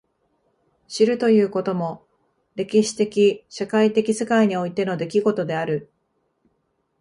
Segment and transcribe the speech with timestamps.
[0.87, 2.07] 知るということも
[2.55, 5.91] 歴史的社会的世界においての出来事である。